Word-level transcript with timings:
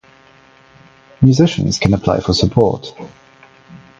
Musicians 1.21 1.77
can 1.77 1.93
apply 1.93 2.21
for 2.21 2.33
support. 2.33 2.91